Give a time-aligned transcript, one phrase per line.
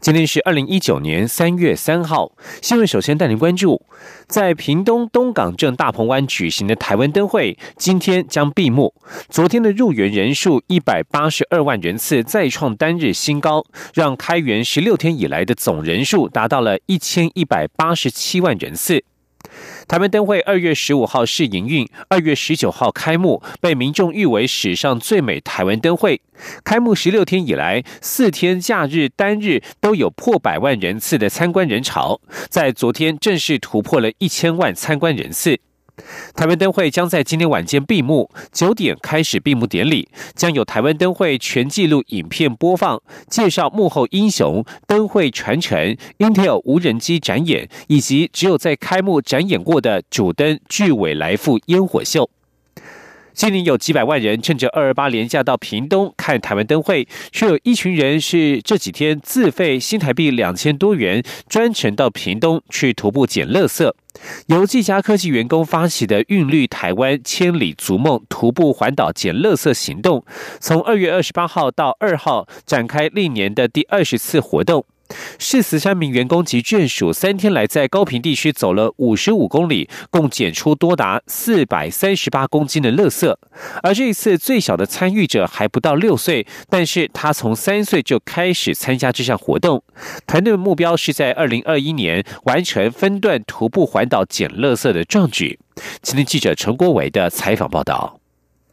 [0.00, 2.32] 今天是二零一九年三月三号，
[2.62, 3.82] 新闻首先带您关注，
[4.26, 8.94] 在屏东东港镇大鹏湾举行的台湾灯会，今天将闭幕。
[9.28, 19.04] 昨天的入园人数一百八十二万人次，再创单日新高，让开园十六天以来的总人数达到了一千一百八十七万人次。
[19.88, 26.20] 台湾灯会二月十五号试营运，二月十九号开幕，被民众誉为史上最美台湾灯会。
[26.64, 35.60] 开幕十六天以来，四天假日单日都有破百万人次的参观人潮，在昨天正式突破了一千万参观人次。
[36.34, 52.30] 台湾灯会将在今天晚间闭幕，九点开始闭幕典礼，将有台湾灯会全纪录影片播放，介绍幕后英雄、灯会传承、Intel 无人机展演，以及只有在开幕展演过的主灯巨尾来复烟火秀。
[53.32, 63.92] 今年有几百万人趁着二二八廉假到屏东看台湾灯会，却有一群人是这几天自费新台币两千多元，专程到屏东去徒步捡垃圾。
[64.46, 70.24] 由技嘉科技员工发起的“韵律台湾千里逐梦”徒步环岛捡垃圾行动，
[70.58, 74.84] 从二月二十八号到二号展开历年的第二十次活动。
[75.38, 83.34] 是十三名员工及眷属三天来在高平地区走了五十五公里，共检出多达四百三十八公斤的垃圾。
[83.82, 89.82] 而这一次最小的参与者还不到六岁，但是他从三岁就开始参加这项活动。
[90.26, 95.58] 团队的目标是在二零二一年完成分段徒步环岛捡垃圾的壮举。
[96.02, 98.19] 今天记者陈国伟的采访报道。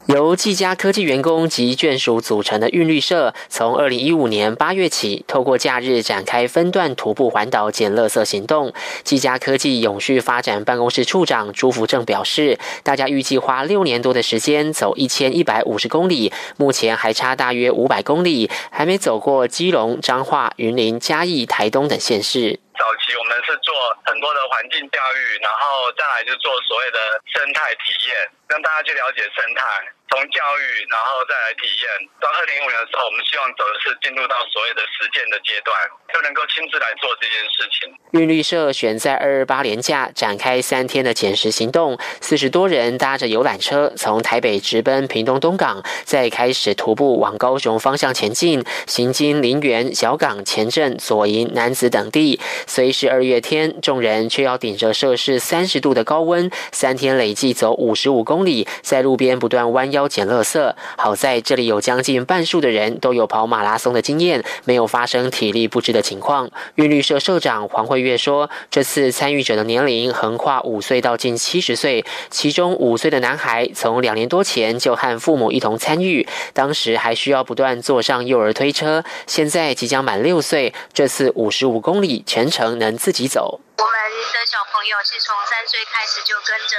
[0.07, 8.73] 由技嘉科技员工及眷属组成的韵律社，从二零一五年八月起，透过假日展开分段徒步环岛捡垃圾行动。
[9.03, 22.57] 技嘉科技永续发展办公室处长朱福正表示，大家预计花六年多的时间走一千一百五十公里，目前还差大约五百公里，还没走过基隆、彰化、云林、嘉义、台东等县市。
[22.79, 23.73] 早期我们是做
[24.05, 28.15] 很多的环境教育，然后再来就做所谓的生态体验，
[28.47, 29.61] 让大家去了解生态。
[30.09, 31.83] 从教育，然后再来体验。
[32.19, 35.75] 到二零一五年的时候，我们希望走的是进入到所谓的实践的阶段，
[36.13, 37.93] 就能够亲自来做这件事情。
[38.11, 52.39] 韵律社选在二二八连假展开三天的捡拾行动，四十多人搭着游览车从台北直奔屏东东港，再开始徒步往高雄方向前进，行经林园、小港、前镇、左营、南子等地。
[52.65, 59.96] 虽是二月天，众人却要顶着摄氏三十度的高温，三天累计走五十五公里，在路边不断弯腰。
[59.97, 66.49] 要捡垃圾，好在这里有将近半数的人都有跑马拉松的经验，没有发生体力不支的情况。
[66.75, 86.77] 韵律社社长黄慧月说：“这次参与者的年龄横跨五岁到近七十岁，其中五岁的男孩从两年多前就和父母一同参与，当时还需要不断坐上幼儿推车，现在即将满六岁，这次五十五公里全程能自己走。”我们的小朋友是从三岁开始就跟着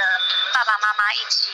[0.53, 1.51] 爸爸妈妈一起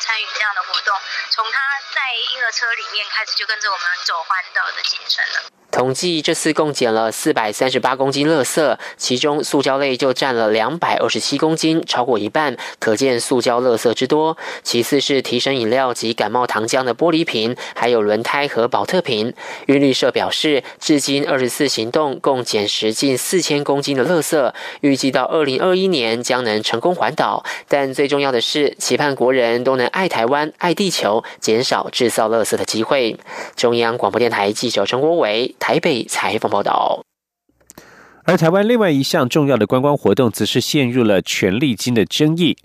[0.00, 0.98] 参与这样的活动，
[1.30, 1.60] 从他
[1.92, 2.00] 在
[2.32, 5.55] 婴儿车里面开始就跟着我们走环岛的行程了。
[5.76, 14.38] 统计这次共捡了四百三十八公斤垃圾，其中塑胶类就占了两百二十七公斤，超过一半，可见塑胶垃圾之多。
[14.62, 19.34] 其次是提神饮料及感冒糖浆的玻璃瓶，还有轮胎和保特瓶。
[19.66, 27.44] 韵律社表示，至今二十四行动共捡拾近四千公斤的垃圾，预计到二零二一年将能成功环岛。
[27.68, 33.18] 但最重要的是，期盼国人都能爱台湾、爱地球，减少制造垃圾的机会。
[33.54, 35.54] 中央广播电台记者陈国伟。
[35.68, 37.02] 台北采访报道，
[38.22, 42.56] 而台湾另外一项重要的观光活动，则是陷入了权力金的争议。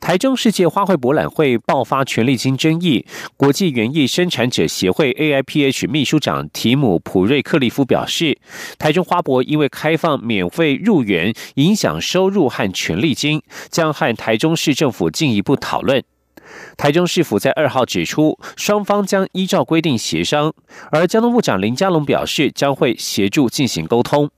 [0.00, 3.06] 台中世界花卉博览会爆发权力金争议，
[3.36, 8.36] 国际园艺生产者协会 AIPH 秘书长提姆普瑞克利夫表示，
[8.76, 13.40] 台中花博因为开放免费入园，影响收入和权力金，
[13.70, 16.02] 将和台中市政府进一步讨论。
[16.76, 20.52] 台中市府在二号指出，双方将依照规定协商，
[20.90, 24.30] 而交通部长林佳龙表示将会协助进行沟通。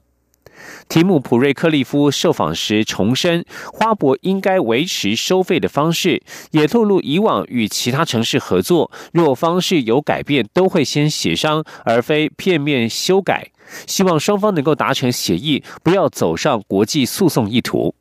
[0.88, 13.50] 提姆普瑞克利夫受访时重申，花博应该维持收费的方式，也透露以往与其他城市合作，若方式有改变，都会先协商，而非片面修改。
[13.86, 17.94] 希望双方能够达成协议，不要走上国际诉讼意图。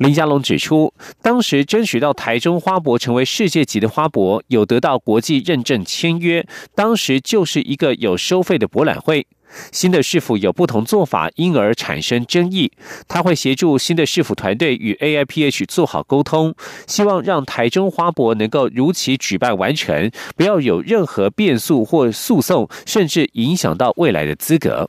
[0.00, 9.26] 林佳龙指出，当时争取到台中花博成为世界级的花博，有得到国际认证签约，当时就是一个有收费的博览会。
[9.72, 12.72] 新的市府有不同做法，因而产生争议。
[13.08, 16.54] 他会协助新的市府团队与 AIPH 做好沟通，
[16.86, 24.88] 希望让台中花博能够如期举办完成，不要有任何变数或诉讼，甚至影响到未来的资格。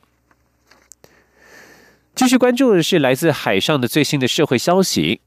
[2.16, 5.22] 继续关注的是来自海上的最新的社会消息。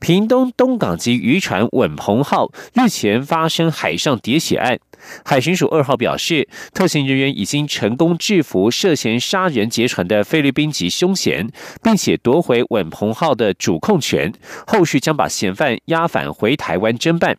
[0.00, 4.80] 屏东东港籍渔船“稳鹏号”日前发生海上喋血案，
[5.24, 11.48] 海巡署二号表示，特勤人员已经成功制服涉嫌杀人劫船的菲律宾籍凶嫌，
[11.80, 14.32] 并且夺回“稳鹏号”的主控权，
[14.66, 17.36] 后续将把嫌犯押返回台湾侦办。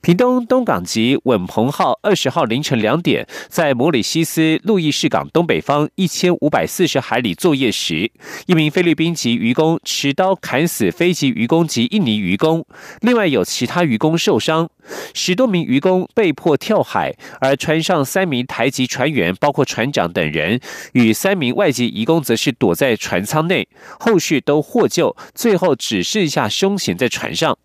[0.00, 8.10] 屏东东港级稳鹏号二十号凌晨两点，在摩里西斯路易士港东北方一千五百四十海里作业时，
[8.46, 12.64] 一名菲律宾籍渔工持刀砍死非籍渔工及印尼渔工，
[13.00, 14.70] 另外有其他渔工受伤，
[15.14, 20.60] 十多名渔工被迫跳海，而船上三名台籍船员，包括船长等人，
[20.92, 23.68] 与三名外籍渔工则是躲在船舱内，
[23.98, 27.58] 后续都获救，最后只剩下凶嫌在船上。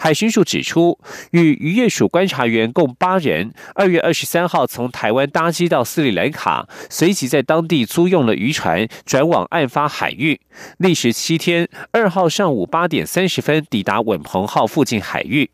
[0.00, 0.96] 海巡署指出，
[1.32, 10.40] 与渔业署观察员共八人，二月二十三号从台湾搭机到斯里兰卡，随即在当地租用了渔船，转往案发海域，
[10.78, 11.68] 历时七天。
[11.90, 15.50] 二号上午八点三十分抵达稳鹏号附近海域。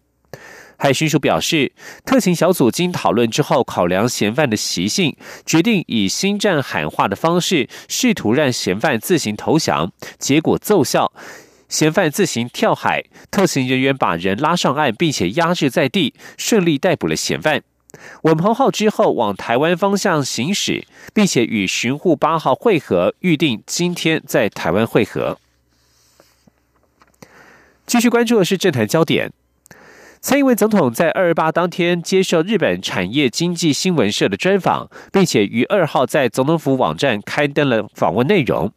[0.77, 1.73] 海巡署表示，
[2.05, 11.11] 特勤小组经讨论之后，考量嫌犯的习性，决定以新战喊话的方式，试图让嫌犯自行投降，结果奏效。
[11.69, 17.63] 嫌犯自行跳海，特勤人员把人拉上岸，并且压制在地，顺利逮捕了嫌犯。
[18.23, 25.39] 稳航号之后往台湾方向行驶，并且与巡护八号会合，预定今天在台湾会合。
[27.87, 29.33] 继续关注的是政坛焦点。
[30.21, 38.73] 蔡英文总统在二二八当天接受日本产业经济新闻社的专访，并且于二号在总统府网站刊登了访问内容。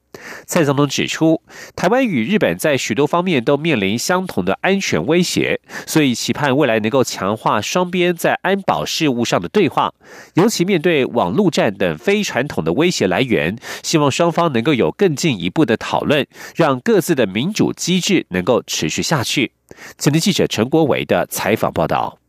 [0.46, 1.42] 蔡总统指出，
[1.76, 9.94] 台湾与日本在许多方面都面临相同的安全威胁，所以期盼未来能够强化双边在安保事务上的对话。
[10.36, 16.26] 尤其面对网络战等非传统的威胁来源，希望双方能够有更进一步的讨论，
[16.56, 19.52] 让各自的民主机制能够持续下去。
[19.98, 22.20] 前天记者陈国伟的采访报道。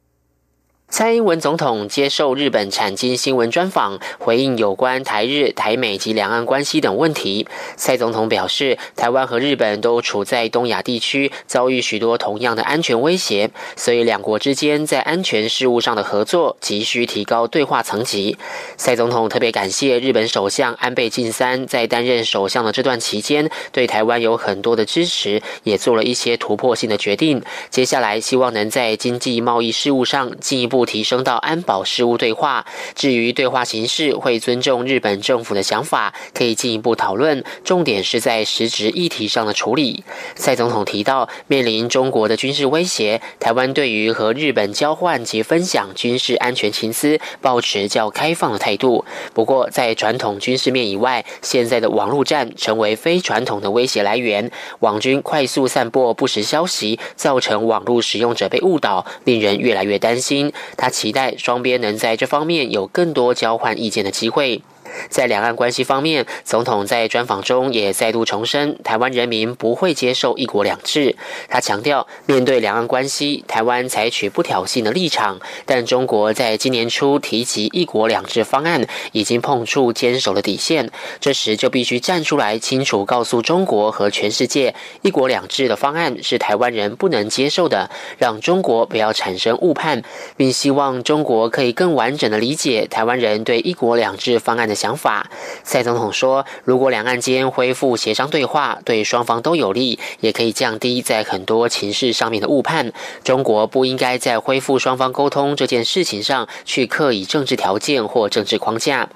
[0.91, 7.47] 蔡英文总统接受日本产经新闻专访，回应有关台日、台美及两岸关系等问题。
[7.77, 18.39] 蔡总统表示，台湾和日本都处在东亚地区，遭遇许多同样的安全威胁，所以两国之间在安全事务上的合作急需提高对话层级。
[18.79, 27.43] 蔡总统特别感谢日本首相安倍晋三在担任首相的这段期间，对台湾有很多的支持，也做了一些突破性的决定。
[27.69, 30.78] 接下来希望能在经济贸易事务上进一步。
[30.79, 32.65] 不提升到安保事务对话。
[32.95, 37.43] 至于对话形式，会尊重日本政府的想法，可以进一步讨论。
[37.65, 40.05] 重点是在实质议题上的处理。
[40.37, 49.05] 蔡总统提到，面临中国的军事威胁，台湾对于和日本交换及分享军事安全情资，保持较开放的态度。
[49.35, 54.49] 不过，在传统军事面以外，现在的网络战成为非传统的威胁来源。
[54.79, 60.53] 网军快速散播不实消息，造成网络使用者被误导，令人越来越担心。
[60.77, 64.63] 他期待双边能在这方面有更多交换意见的机会。
[65.09, 71.17] 在两岸关系方面，总统在专访中也再度重申，台湾人民不会接受“一国两制”。
[71.49, 80.91] 他强调，面对两岸关系，台湾采取不挑衅的立场，但中国在今年初提及“一国两制”方案，已经碰触坚守的底线，
[81.21, 90.03] 这时就必须站出来，清楚告诉中国和全世界，“一国两制”的方案是台湾人不能接受的，让中国不要产生误判，
[90.37, 94.78] 并希望中国可以更完整的理解台湾人对“一国两制”方案的。
[94.79, 95.29] 想法，
[95.65, 102.93] 蔡总统说，如果两岸间恢复协商对话，对双方都有利，也可以降低在很多情势上面的误判。
[103.25, 109.09] 中国不应该在恢复双方沟通这件事情上去刻意政治条件或政治框架。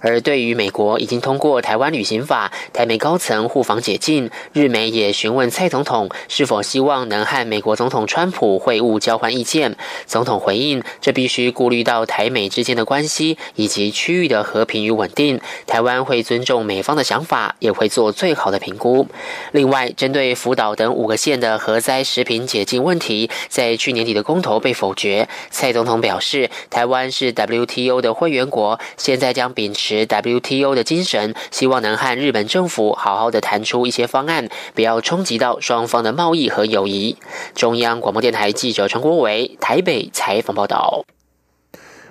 [0.00, 9.76] 而对于美国已经通过台湾旅行法，台美高层互访解禁，日媒也询问蔡总统是否希望能和美国总统川普会晤交换意见。
[10.06, 15.07] 总统回应，这必须顾虑到台美之间的关系以及区域的和平与稳。
[15.14, 15.40] 定。
[15.66, 19.06] 台湾会尊重美方的想法，也会做最好的评估。
[19.52, 25.28] 另外，针对福岛等五个县的核灾食品解禁问题，在去年底的公投被否决。
[25.50, 37.16] 蔡总统表示，台湾是 WTO 的会员国，现在将秉持 WTO 的精神，希望能和日本政府好好的谈出一些方案，不要冲击到双方的贸易和友谊。
[37.54, 41.04] 中央广播电台记者陈国伟台北采访报道。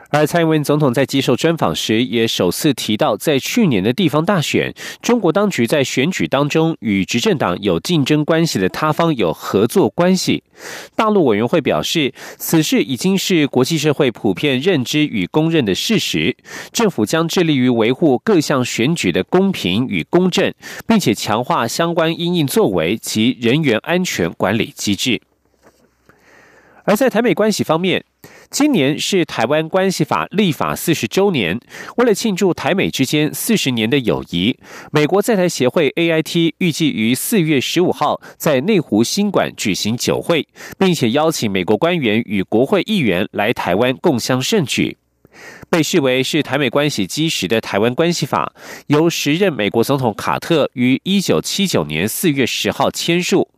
[0.09, 10.43] 而蔡英文总统在接受专访时，也首次提到，在去年的地方大选，中国当局在选举当中与执政党有竞争关系的他方有合作关系。
[10.95, 16.35] 大陆委员会表示，此事已经是国际社会普遍认知与公认的事实。
[16.71, 20.53] 政府将致力于维护各项选举的公平与公正，
[20.87, 25.21] 并且强化相关应应作为及人员安全管理机制。
[26.87, 28.05] 而在台美关系方面，
[28.49, 31.59] 今年是台湾关系法立法四十周年。
[31.97, 34.57] 为了庆祝台美之间四十年的友谊，
[34.93, 44.95] 美国在台协会 AIT 预计于四月十五号在内湖新馆举行酒会，并且邀请美国官员与国会议员来台湾共襄盛举。
[45.69, 48.53] 被视为是台美关系基石的台湾关系法，
[48.87, 53.49] 由时任美国总统卡特于一九七九年四月十号签署。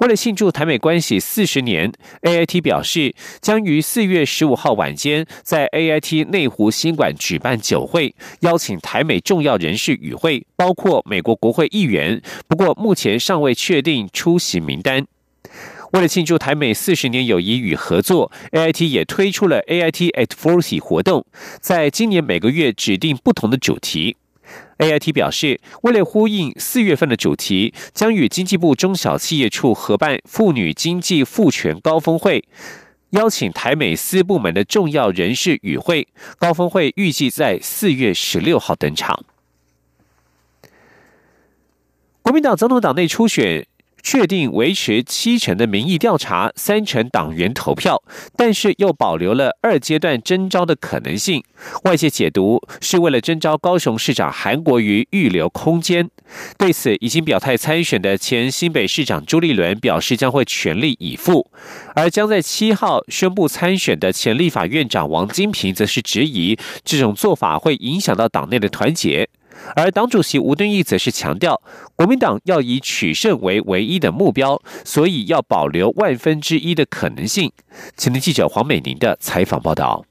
[0.00, 12.20] 为了庆祝台美关系四十年，AIT 表示将于四月十五号晚间在 AIT 内湖新馆举办酒会，邀请台美重要人士与会，包括美国国会议员。
[12.48, 15.06] 不过目前尚未确定出席名单。
[15.92, 21.26] 为了庆祝台美四十年友谊与合作，AIT 也推出了 AIT at Forty 活动，
[21.60, 24.16] 在今年每个月指定不同的主题。
[24.78, 32.44] AIT 表示，为了呼应四月份的主题，将与经济部中小企业处合办妇女经济赋权高峰会，
[33.10, 36.08] 邀请台美司部门的重要人士与会。
[36.38, 39.24] 高峰会预计在四月十六号登场。
[42.22, 43.66] 国民党总统党内初选。
[44.02, 48.02] 确定维持七成的民意调查，三成党员投票，
[48.36, 51.42] 但是又保留了二阶段征召的可能性。
[51.84, 56.10] 外界解读是为了征召高雄市长韩国瑜预留空间。
[56.58, 61.50] 对此，已经表态参选的前新北市长朱立伦表示将会全力以赴，
[61.94, 69.28] 而将在七号宣布参选的前立法院长王金平则是质疑这种做法会影响到党内的团结。
[69.76, 71.60] 而党主席吴敦义则是强调，
[71.96, 77.52] 国民党要以取胜为唯一的目标，所以要保留万分之一的可能性。
[77.96, 80.04] 请听记者黄美玲的采访报道。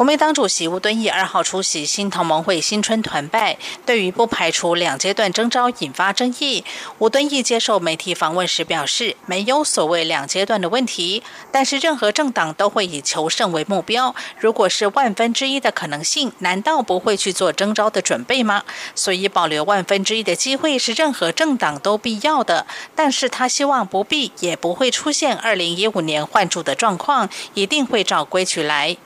[0.00, 6.64] 国民党主席吴敦义二号出席新同盟会新春团拜，对于不排除两阶段征召引发争议。
[6.98, 11.22] 吴敦义接受媒体访问时表示，没有所谓两阶段的问题，
[11.52, 14.14] 但是任何政党都会以求胜为目标。
[14.38, 18.64] 如果是万分之一的可能性，难道不会去做征召的准备吗？
[18.94, 22.66] 所以保留万分之一的机会是任何政党都必要的。
[22.94, 28.96] 但是他希望不必也不会出现二零一五年换注的状况，一定会照规矩来。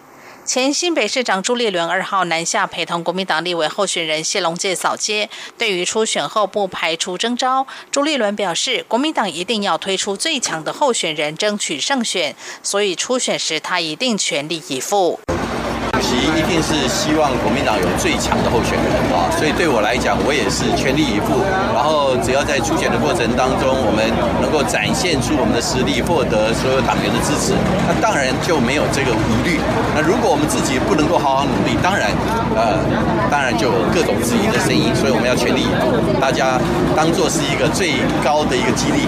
[0.46, 5.30] 前新北市长朱立伦二号南下陪同国民党立委候选人谢龙介扫街。
[5.56, 15.18] 对于初选后不排除征召，朱立伦表示，国民党一定要推出最强的候选人，争取胜选，所以初选时他一定全力以赴。
[15.94, 21.38] 主席一定是希望国民党有最强的候选人啊，所以对我来讲，我也是全力以赴。
[21.70, 24.02] 然后只要在初选的过程当中，我们
[24.42, 27.54] 能够展现出我们的实力，获得所有党员的支持，
[27.86, 29.62] 那当然就没有这个疑虑。
[29.94, 32.10] 那如果我们自己不能够好好努力，当然，
[32.58, 32.82] 呃，
[33.30, 34.90] 当然就有各种质疑的声音。
[34.98, 36.58] 所以我们要全力以赴，大家
[36.98, 39.06] 当做是一个最高的一个激励。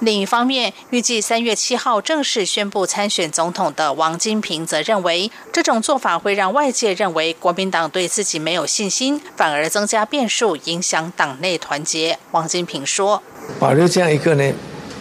[0.00, 12.16] 另一方面，预计三月七号正式宣布参选总统的王金平则认为，这种做法会让外界认为国民党对自己没有信心，反而增加变数，影响党内团结。
[12.30, 13.20] 王金平说
[13.58, 14.52] ：“保留这样一个呢，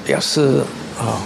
[0.04, 0.64] 表示
[1.00, 1.22] 啊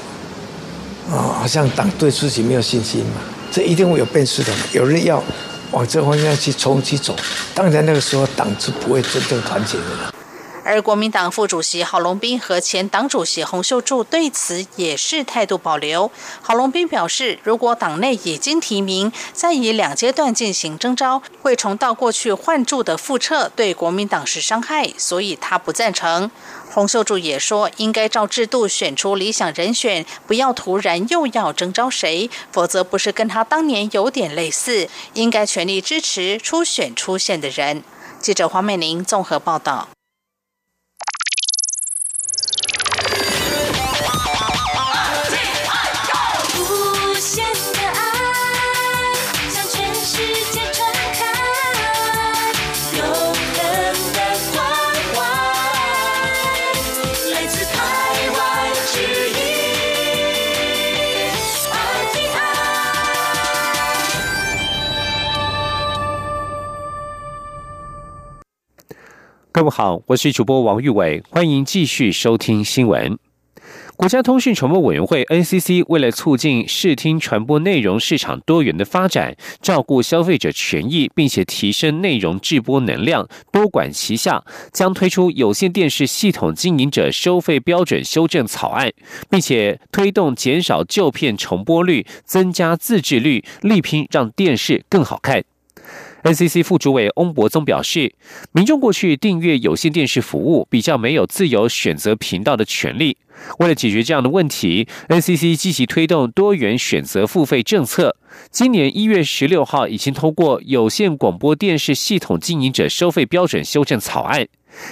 [1.09, 4.51] 啊，好像党对自己没有信心嘛，这一定会有变数的。
[4.73, 5.23] 有人要
[5.71, 7.15] 往这方向去冲去走，
[7.55, 10.13] 当然那个时候党是不会真正团结的。”
[10.71, 16.09] 而国民党副主席郝龙斌和前党主席洪秀柱对此也是态度保留。
[16.41, 26.31] 郝龙斌表示，如果党内已经提名，再以两阶段进行征召，会重蹈过去换柱的覆辙，对国民党是伤害，所以他不赞成。
[26.71, 34.87] 洪秀柱也说，应该照制度选出理想人选，不要突然又要征召谁，否则不是跟他当年有点类似。
[35.15, 37.83] 应该全力支持初选出现的人。
[38.21, 39.89] 记者黄美玲综合报道。
[69.53, 73.19] 各位好，我是主播王玉伟，欢迎继续收听新闻。
[73.97, 84.41] 国家通讯传播委员会 NCC 为了促进视听传播内容市场多元的发展，照顾消费者权益，并且提升内容制播能量，多管齐下，
[84.71, 88.89] 将推出有线电视系统经营者收费标准修正草案，
[89.29, 95.43] 并且推动减少旧片重播率，增加自制率，力拼让电视更好看。
[96.23, 98.13] NCC 副主委翁博宗表示，
[98.51, 103.17] 民众过去订阅有线电视服务，比较没有自由选择频道的权利。
[103.57, 108.15] 为了解决这样的问题，NCC 积极推动多元选择付费政策。
[108.51, 114.47] 今年一月十六号，已经通过有线广播电视系统经营者收费标准修正草案。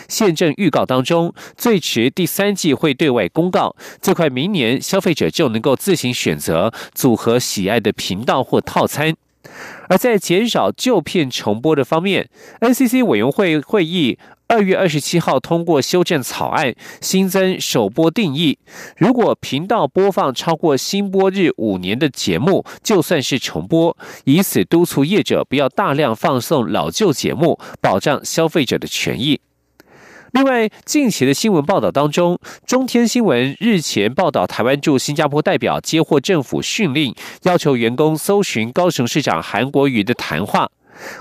[0.08, 3.76] 现正预告当中，最迟第三季会对外公告。
[4.02, 9.16] 最快明年，消费者就能够自行选择组合喜爱的频道或套餐。
[9.90, 12.30] 而在减少旧片重播的方面
[12.62, 14.18] ，NCC 委员会会议
[14.48, 18.58] 二月二十七号通过修正草案，新增首播定义。
[18.98, 29.42] 如果频道播放超过新播日五年的节目，就算是重播，以此督促业者不要大量放送老旧节目，保障消费者的权益。
[30.32, 40.70] 另外，近期的新闻报道当中，中天新闻日前报道，台湾驻新加坡代表接获政府训令，要求员工搜寻高雄市长韩国瑜的谈话。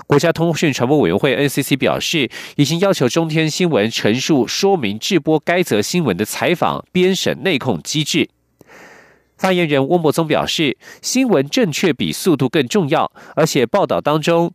[0.05, 8.29] 国家通讯传播委员会 NCC 表示，已经要求中天新闻陈述说明制播该则新闻的采访编审内控机制。
[9.37, 14.53] 发言人翁博宗表示，新闻正确比速度更重要，而且报道当中，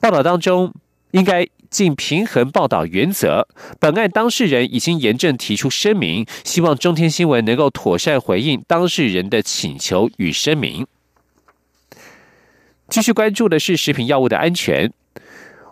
[0.00, 0.72] 报道当中
[1.12, 1.46] 应该。
[1.70, 3.46] 尽平衡报道原则，
[3.78, 10.86] 本案当事人已经严正提出声明，希望中天新闻能够妥善回应当事人的请求与声明。
[12.88, 14.92] 继续关注的是食品药物的安全。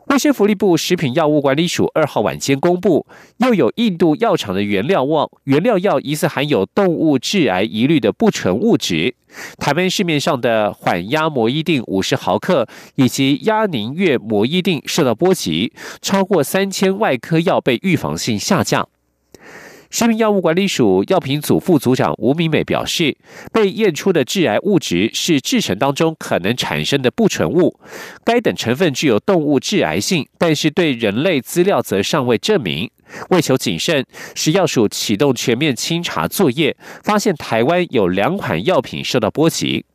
[0.07, 3.05] 卫生福利部食品药物管理署二号晚间公布，
[3.39, 9.17] 又有印度药厂的原料望原料药疑似含有动物致癌疑虑的不纯物质。
[9.59, 18.89] 台湾市面上的缓压摩伊定五十毫克以及压宁月摩伊定受到波及，超过三千外科药被预防性下降。
[19.99, 23.17] 食品药物管理署药品组副组长吴明美表示，
[23.51, 27.81] 被验出的致癌物质是制成当中可能产生的不纯物，
[28.23, 32.91] 该等成分具有动物致癌性，但是对人类资料则尚未证明。
[33.31, 34.05] 为求谨慎，
[34.35, 39.87] 食药署启动全面清查作业，发现台湾有两款药品受到波及。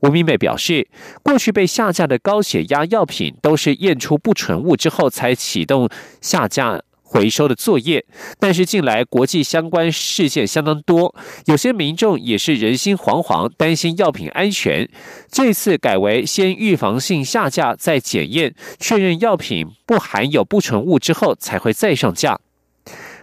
[0.00, 0.86] 吴明美表示，
[1.22, 5.88] 过去被下架的高血压药品都是验出不纯物之后才启动
[6.20, 6.82] 下架。
[7.12, 8.02] 回收的作业，
[8.40, 14.88] 但是近来国际相关事件相当多，有些民众也是人心惶惶，担心药品安全。
[15.30, 22.40] 这次改为先预防性下架，再检验确认药品不含有不纯物之后，才会再上架。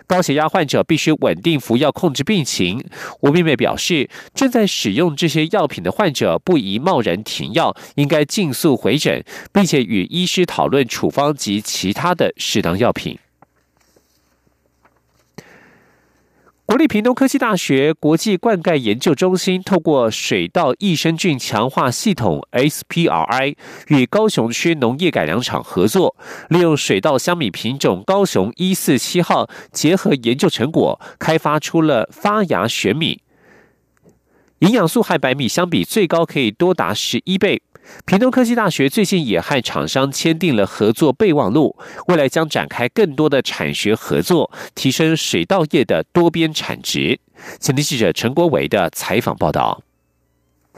[0.05, 2.83] 高血压患者必须稳定服药控制病情。
[3.21, 13.17] 吴妹妹表示，正在使用这些药品的患者不宜贸然停药，应该尽速回诊，并且与医师讨论处方及其他的适当药品。
[16.69, 23.55] 国立屏东科技大学国际灌溉研究中心透过水稻益生菌强化系统 （SPRI）
[23.87, 26.15] 与高雄区农业改良场合作，
[26.49, 33.23] 利用水稻香米品种高雄一四七号，结合研究成果，开发出了发芽玄米，
[34.59, 37.63] 营养素和白米相比，最高可以多达十一倍。
[38.05, 41.75] 屏东科技大学最近也和厂商签订了合作备忘录，
[42.07, 47.19] 未来将展开更多的产学合作，提升水稻业的多边产值。
[47.59, 49.81] 前天记者陈国伟的采访报道。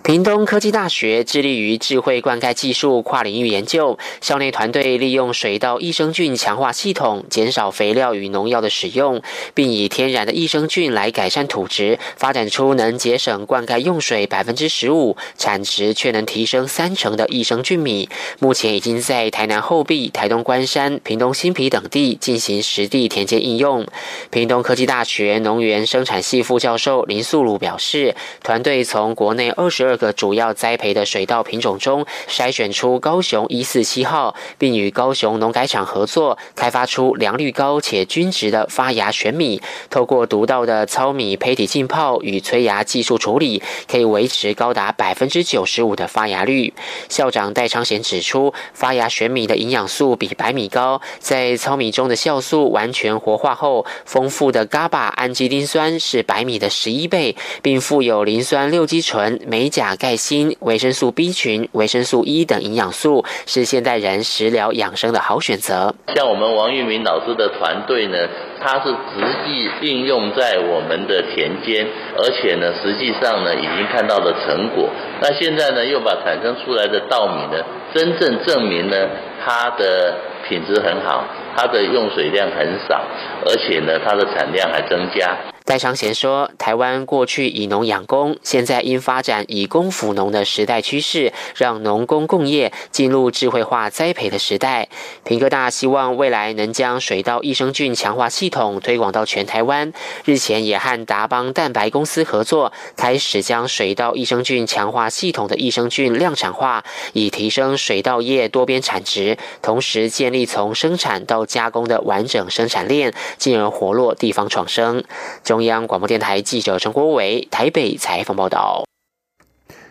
[0.04, 9.22] 屏东科技大学致力于智慧灌溉技术跨领域研究，校内团队利用水稻益生菌强化系统，减少肥料与农药的使用，
[9.54, 18.10] 并以天然的益生菌来改善土质，发展出能节省灌溉用水百分之十五、产值却能提升三成的益生菌米。
[18.40, 23.86] 目前已经在台南后壁、台东关山、屏东新皮等地进行实地田间应用。
[24.32, 29.91] 屏东科技大学农园生产系副教授林素鲁表示，团队从国内二十二。
[29.92, 39.62] 各个主要栽培的水稻品种中，筛选出高雄一四七号，并与高雄农改场合作，开发出良率高且均值的发芽玄米。
[39.90, 46.74] 透过独到的糙米胚体浸泡与催芽技术处理，可以维持高达百分之九十五的发芽率。
[47.10, 59.81] 校长戴昌贤指出，发芽玄米的营养素比白米高，在糙米中的酵素完全活化后，丰富的伽巴氨基丁酸是白米的十一倍，并富有磷酸六基醇、镁钾。
[59.82, 65.96] 钾、钙、锌、维生素 B 群、维生素 E 等营养素，是现代人食疗养生的好选择。
[66.14, 68.16] 像我们王玉明老师的团队呢，
[68.62, 74.88] 他是直际应用在我们的田间，而且呢，实际上呢，已经看到了成果。
[75.20, 77.64] 那现在呢，又把产生出来的稻米呢，
[77.96, 78.96] 真正证明呢，
[79.44, 80.14] 它的
[80.48, 81.26] 品质很好，
[81.58, 83.02] 它的用水量很少，
[83.48, 85.36] 而且呢，它的产量还增加。
[85.64, 94.90] 戴昌贤说：“台湾过去以农养工，现在因发展以工辅农的时代趋势，让农工共业进入智慧化栽培的时代。
[95.24, 99.94] 平科大希望未来能将水稻益生菌强化系统推广到全台湾。
[100.26, 115.04] 日前也和达邦蛋白公司合作，开始将水稻益生菌强化系统的益生菌量产化，以提升水稻业多边产值，同时建立从生产到加工的完整生产链，进而活络地方创生。”
[115.52, 115.62] 中。
[115.64, 118.86] 央广播电台记者陈国伟台北采访报道。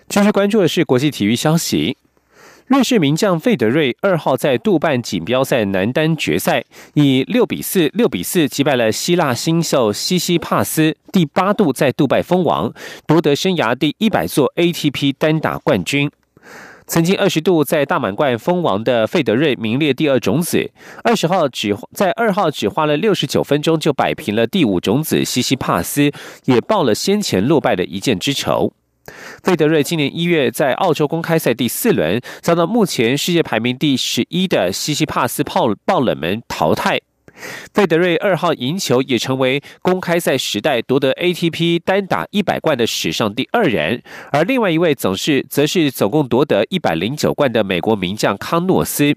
[0.09, 1.99] 继续关注的是国际体育消息。
[2.67, 12.73] 瑞士名将费德瑞二号在杜拜锦标赛男单决赛以六比四、六比四击败了希腊新秀西西帕斯，第八度在杜拜封王，
[13.07, 16.11] 夺得生涯第一百座 ATP 单打冠军。
[16.91, 20.73] 曾经二十度在大满贯封王的费德瑞名列第二种子，
[21.05, 26.11] 二十号只在二号只花了六十九分钟就摆平了第五种子西西帕斯，
[26.47, 28.73] 也报了先前落败的一箭之仇。
[29.45, 37.01] 费德瑞今年一月在澳洲公开赛第四轮遭到目前世界排名第十一的西西帕斯爆爆冷门淘汰。
[37.73, 44.03] 费德瑞二号赢球，也成为公开赛时代夺得 ATP 单打一百冠的史上第二人。
[44.33, 49.17] 而另外一位总是则是总共夺得一百零九冠的美国名将康诺斯。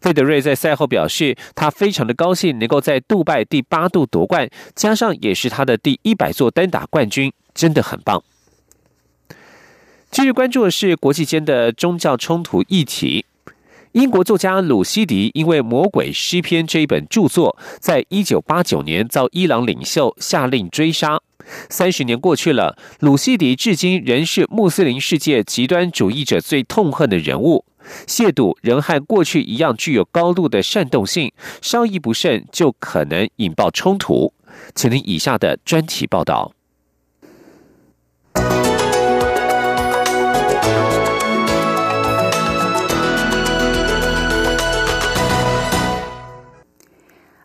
[0.00, 8.22] 费德瑞在赛后表示，他非常的高兴能够在杜拜第八度夺冠，加上也是他的第一百座单打冠军，真的很棒。
[10.10, 13.26] 继续关注的是国际间的宗教冲突议题。
[13.98, 21.20] 英国作家鲁西迪因为《魔鬼诗篇》这一本著作，在一九八九年遭伊朗领袖下令追杀。
[21.68, 27.64] 三十年过去了，鲁西迪至今仍是穆斯林世界极端主义者最痛恨的人物。
[28.06, 34.32] 亵渎仍和过去一样具有高度的煽动性，稍一不慎就可能引爆冲突。
[34.76, 36.52] 请听以下的专题报道。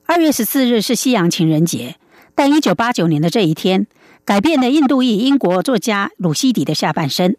[0.05, 1.95] 二月十四日是西洋情人节，
[2.35, 3.87] 但一九八九年的这一天
[4.25, 7.37] 改变了印度裔英国作家鲁西迪的下半生。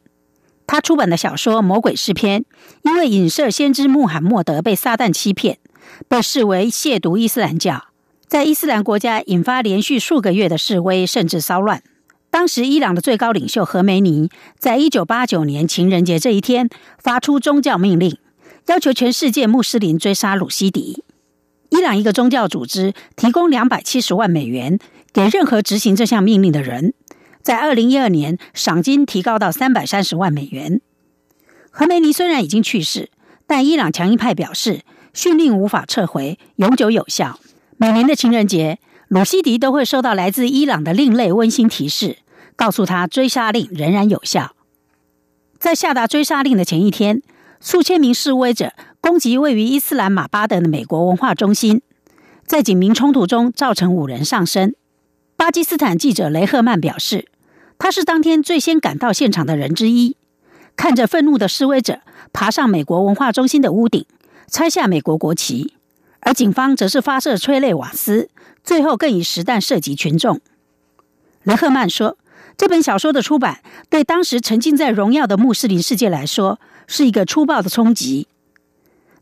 [0.67, 2.41] 他出版的小说《魔鬼诗篇》，
[2.83, 5.59] 因为影射先知穆罕默德被撒旦欺骗，
[6.09, 7.89] 被视为亵渎伊斯兰教，
[8.27, 11.83] 在伊斯兰国家引发连续数个月的示威甚至骚乱。
[12.31, 18.17] 当时伊朗的最高领袖何梅尼在一九八九年情人节这一天发出宗教命令，
[18.69, 21.05] 要求全世界穆斯林追杀鲁西迪。
[21.75, 24.79] 伊朗一个宗教组织提供两百七十万美元
[25.13, 26.95] 给任何执行这项命令的人，
[27.43, 30.81] 在二零一二年赏金提高到三百三十万美元。
[31.73, 33.11] 何梅尼虽然已经去世，
[33.49, 34.83] 但伊朗强硬派表示
[35.13, 37.41] 训令无法撤回，永久有效。
[37.77, 42.19] 每年的情人节，鲁西迪都会收到来自伊朗的另类温馨提示，
[42.55, 44.55] 告诉他追杀令仍然有效。
[45.59, 47.21] 在下达追杀令的前一天，
[47.61, 48.75] 数千名示威者。
[49.05, 51.83] 攻击位于伊斯兰马巴德的美国文化中心，
[52.47, 54.75] 在警民冲突中造成五人丧生。
[55.37, 57.29] 巴基斯坦记者雷赫曼表示，
[57.79, 60.17] 他是当天最先赶到现场的人之一，
[60.75, 62.01] 看着愤怒的示威者
[62.33, 64.07] 爬上美国文化中心的屋顶，
[64.47, 65.75] 拆下美国国旗，
[66.21, 68.31] 而警方则是发射催泪瓦斯，
[68.65, 70.41] 最后更以实弹射击群众。
[71.43, 72.17] 雷赫曼说
[72.57, 78.29] ：“这本小说的出版对当时沉浸在荣耀的穆斯林世界来说，是一个粗暴的冲击。”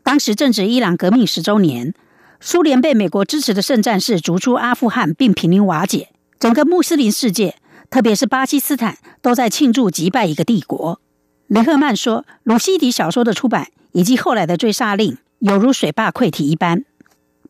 [0.02, 1.94] 当时正值伊朗革命十周年，
[2.40, 7.56] 苏联被美国支持的圣战士逐出阿富汗并濒临瓦解，整个穆斯林世界，
[7.88, 11.00] 特别是巴基斯坦，都在庆祝击败一个帝国。
[11.46, 16.84] 雷赫曼说：“鲁西迪小说的出版以及后来的追杀令，犹如水坝溃堤一般。”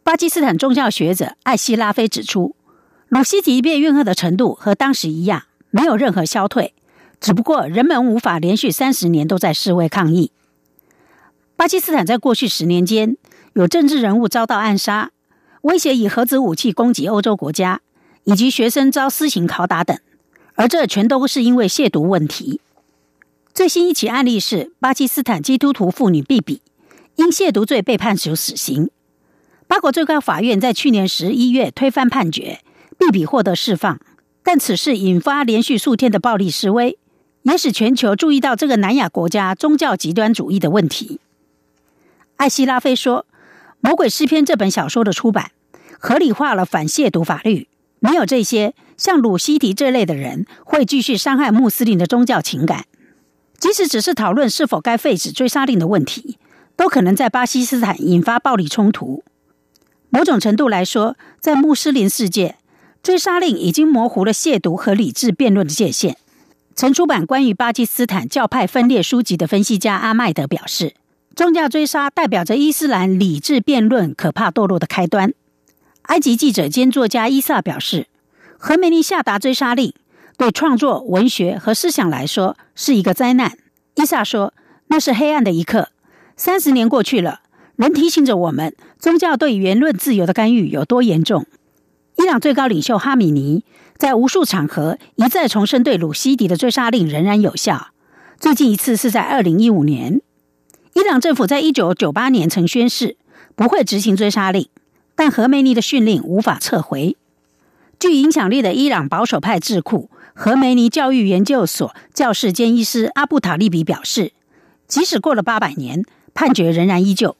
[0.04, 2.56] 巴基斯坦宗教学者艾希拉菲指出，
[3.08, 6.74] 鲁西迪被怨恨的程度和当时一样，没有任何消退，
[7.20, 10.32] 只不过人们无法连续三十年都在示威抗议。
[11.62, 13.16] 巴基斯坦在过去十年间，
[13.52, 15.12] 有政治人物遭到暗杀，
[15.60, 17.82] 威胁以核子武器攻击欧洲国家，
[18.24, 19.96] 以及学生遭私刑拷打等，
[20.56, 22.60] 而这全都是因为亵渎问题。
[23.54, 26.62] 最新一起案例是巴基斯坦基督徒妇女毕比
[27.14, 28.90] 因亵渎罪被判处死刑。
[29.68, 32.58] 巴国最高法院在去年十一月推翻判决，
[32.98, 34.00] 毕比获得释放，
[34.42, 36.98] 但此事引发连续数天的暴力示威。
[37.42, 41.20] 也使全球注意到这个南亚国家宗教极端主义的问题。
[42.42, 43.24] 艾希拉菲说
[43.88, 45.52] ：“《魔鬼诗篇》这本小说的出版，
[46.00, 47.68] 合理化了反亵渎法律。
[48.00, 52.86] 没有这些，像鲁西迪这类的人会继续伤害穆斯林的宗教情感。
[53.60, 56.36] 即使只是讨论是否该废止追杀令的问题，
[56.74, 59.22] 都可能在巴基斯坦引发暴力冲突。
[60.10, 62.56] 某种程度来说，在穆斯林世界，
[63.04, 66.16] 追杀令已经模糊了亵渎和理智辩论的界限。”
[66.74, 70.94] 曾出版关于巴基斯坦教派分裂书籍的分析家阿麦德表示。
[71.34, 75.32] 宗教追杀代表着伊斯兰理智辩论可怕堕落的开端。
[76.02, 78.06] 埃及记者兼作家伊萨表示，
[78.58, 79.94] 何梅尼下达追杀令，
[80.36, 83.56] 对创作、文学和思想来说是一个灾难。
[83.94, 84.52] 伊萨说
[84.88, 85.88] ：“那是黑暗的一刻。
[86.36, 87.40] 三十年过去了，
[87.76, 91.46] 仍提醒着我们，宗教对言论自由的干预有多严重。”
[92.18, 93.64] 伊朗最高领袖哈米尼
[93.96, 97.88] 在无数场合一再重申，对鲁西迪的追杀令仍然有效。
[98.38, 100.20] 最近一次是在二零一五年。
[100.94, 103.16] 伊朗政府在一九九八年曾宣誓
[103.56, 104.68] 不会执行追杀令，
[105.14, 107.16] 但何梅尼的训令无法撤回。
[107.98, 114.32] 具影响力的伊朗保守派智库何梅尼教育研究所教士兼医师阿布塔利比表示，
[114.86, 117.36] 即使过了八百年，判决仍然依旧。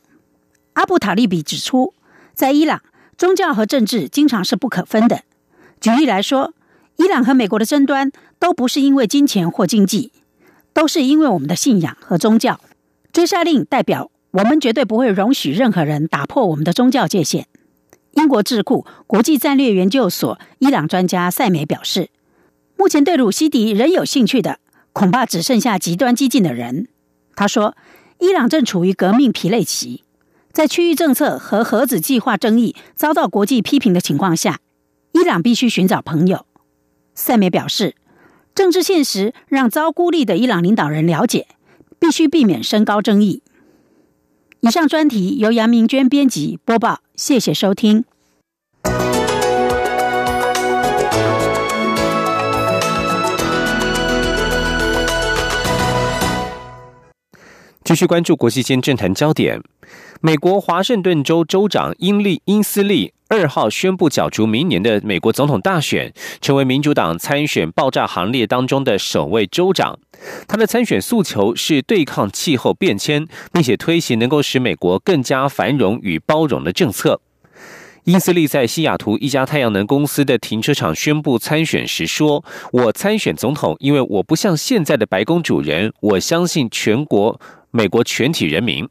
[0.72, 1.92] 阿布塔利比指出，
[2.32, 2.80] 在伊朗，
[3.18, 5.24] 宗教和政治经常是不可分的。
[5.78, 6.54] 举例来说，
[6.96, 10.10] 伊朗和美国的争端都不是因为金钱或经济，
[10.72, 12.58] 都是因为我们的信仰和宗教。
[13.12, 17.46] 追杀令代表我们绝对不会容许任何人打破我们的宗教界限。
[18.12, 22.08] 英国智库国际战略研究所伊朗专家塞梅表示，
[22.76, 24.58] 目前对鲁西迪仍有兴趣的，
[24.94, 26.88] 恐怕只剩下极端激进的人。
[27.34, 27.76] 他说，
[28.18, 30.04] 伊朗正处于革命疲累期，
[30.50, 34.60] 在区域政策和核子计划争议遭到国际批评的情况下，
[35.12, 36.46] 伊朗必须寻找朋友。
[37.14, 37.94] 塞梅表示，
[38.54, 41.46] 政治现实让遭孤立的伊朗领导人了解。
[42.02, 43.44] 必须避免升高争议。
[44.58, 48.04] 以上专题由杨明娟编辑播报，谢谢收听。
[57.84, 59.62] 继续关注国际间政坛焦点，
[60.20, 63.12] 美国华盛顿州州长英利英斯利。
[63.32, 69.98] 二号宣布角逐明年的美国总统大选，成为民主党参选爆炸行列当中的首位州长。
[70.46, 77.22] 他的参选诉求是对抗气候变迁，并且推行能够使美国更加繁荣与包容的政策。
[78.04, 87.40] 伊斯利在西雅图一家太阳能公司的停车场宣布参选时说：“我参选总统，因为我不像现在的白宫主人，我相信全国
[87.70, 88.86] 美国全体人民。”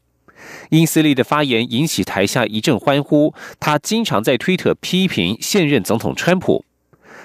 [0.72, 3.34] 因斯利的发言引起台下一阵欢呼。
[3.60, 6.64] 他经常在推特批评现任总统川普。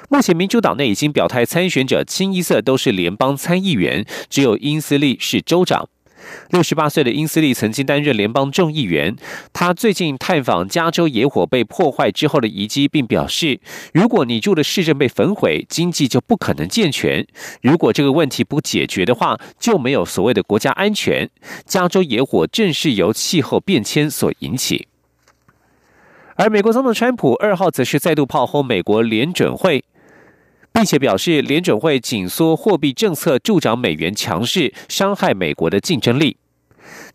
[0.10, 5.88] 目前民主党内已经表态参选者清一色都是联邦参议员，只有因斯利是州长。
[6.49, 9.15] 六十八岁的英斯利曾经担任联邦众议员。
[9.53, 13.59] 他最近探访加州野火被破坏之后的遗迹，并表示
[13.93, 17.25] ：“如果你住的市镇被焚毁，经济就不可能健全。
[17.61, 21.29] 如果这个问题不解决的话，就没有所谓的国家安全。
[21.65, 24.87] 加州野火正是由气候变迁所引起。”
[26.39, 29.83] 而美国总统川普二号则是再度炮轰美国联准会。
[30.77, 36.37] 并且表示，联准会紧缩货币政策助长美元强势，伤害美国的竞争力。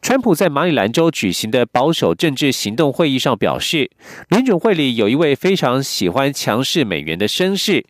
[0.03, 3.89] 川普在马里兰州举行的保守政治行动会议上表示，
[4.31, 7.87] 联准会里有一位非常喜欢强势美元的绅士。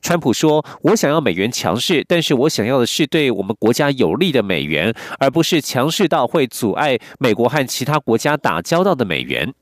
[0.00, 9.54] 川普说：“我想要美元强势，但是我想要的是对我们国家有利的美元，而不是强势到会阻碍美国和其他国家打交道的美元。”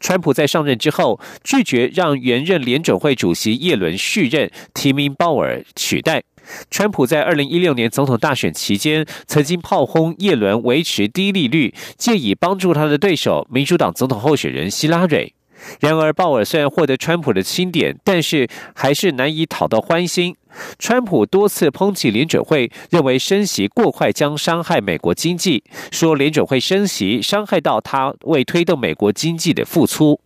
[0.00, 6.22] 川普在上任之后，拒绝让原任联准会主席耶伦续任，提名鲍尔取代。
[6.70, 15.32] 川普在二零一六年总统大选期间，曾经炮轰耶伦维持低利率，借以帮助他的对手民主党总统候选人希拉蕊。
[15.80, 20.34] 然而，鲍尔虽然获得川普的钦点，但是还是难以讨到欢心。
[20.78, 30.20] 川普多次抨击联准会，认为升息过快将伤害美国经济，说联准会升息伤害到他为推动美国经济的付出。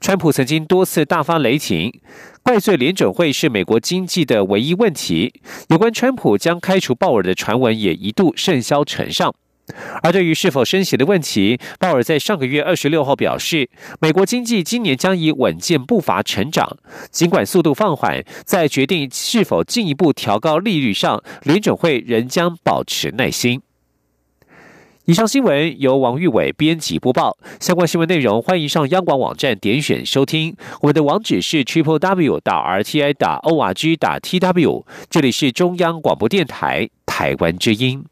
[0.00, 1.92] 川普曾经多次大发雷霆，
[2.42, 5.32] 怪罪联准会是美国经济的唯一问题。
[5.68, 9.34] 有关川普将开除鲍尔的传闻也一度甚嚣尘上。
[10.02, 16.76] 而对于是否升息的问题，鲍尔在上个月二十六号表示，美国经济今年将以稳健步伐成长，
[17.10, 23.62] 尽管速度放缓，在决定是否进一步调高利率上，联准会仍将保持耐心。
[25.06, 27.36] 以上新闻由王玉伟编辑播报。
[27.60, 30.56] 相关新闻内容欢迎上央广网站点选收听。
[30.80, 34.86] 我们的网址是 triple w 打 r t i 打 o r g 打 t w。
[35.10, 38.06] 这里是中央广播电台台湾之音。